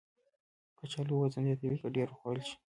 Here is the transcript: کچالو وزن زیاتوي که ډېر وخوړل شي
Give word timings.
کچالو 0.77 1.13
وزن 1.21 1.43
زیاتوي 1.59 1.77
که 1.81 1.87
ډېر 1.95 2.07
وخوړل 2.11 2.43
شي 2.49 2.55